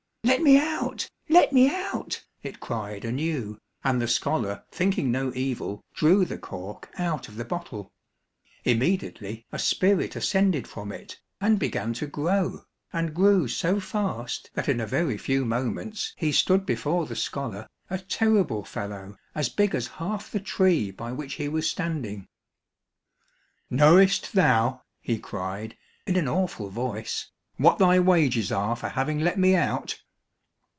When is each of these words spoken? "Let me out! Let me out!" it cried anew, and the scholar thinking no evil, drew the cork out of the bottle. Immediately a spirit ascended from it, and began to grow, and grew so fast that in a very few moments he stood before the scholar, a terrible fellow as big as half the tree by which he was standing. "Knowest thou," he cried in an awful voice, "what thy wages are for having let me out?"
"Let 0.23 0.41
me 0.43 0.57
out! 0.57 1.09
Let 1.29 1.51
me 1.51 1.67
out!" 1.69 2.23
it 2.41 2.59
cried 2.59 3.03
anew, 3.05 3.59
and 3.83 3.99
the 4.01 4.07
scholar 4.07 4.63
thinking 4.71 5.11
no 5.11 5.33
evil, 5.35 5.83
drew 5.93 6.25
the 6.25 6.37
cork 6.37 6.89
out 6.97 7.27
of 7.27 7.35
the 7.35 7.43
bottle. 7.43 7.91
Immediately 8.63 9.45
a 9.51 9.59
spirit 9.59 10.15
ascended 10.15 10.67
from 10.67 10.91
it, 10.91 11.19
and 11.41 11.59
began 11.59 11.93
to 11.95 12.07
grow, 12.07 12.63
and 12.93 13.13
grew 13.15 13.47
so 13.47 13.79
fast 13.79 14.49
that 14.53 14.69
in 14.69 14.79
a 14.79 14.87
very 14.87 15.17
few 15.17 15.43
moments 15.43 16.13
he 16.15 16.31
stood 16.31 16.65
before 16.65 17.05
the 17.05 17.15
scholar, 17.15 17.67
a 17.89 17.97
terrible 17.97 18.63
fellow 18.63 19.17
as 19.35 19.49
big 19.49 19.75
as 19.75 19.87
half 19.87 20.31
the 20.31 20.39
tree 20.39 20.91
by 20.91 21.11
which 21.11 21.33
he 21.35 21.49
was 21.49 21.69
standing. 21.69 22.27
"Knowest 23.69 24.31
thou," 24.33 24.81
he 25.01 25.19
cried 25.19 25.75
in 26.07 26.15
an 26.15 26.27
awful 26.29 26.69
voice, 26.69 27.29
"what 27.57 27.77
thy 27.79 27.99
wages 27.99 28.51
are 28.51 28.75
for 28.77 28.89
having 28.89 29.19
let 29.19 29.37
me 29.37 29.55
out?" 29.55 29.99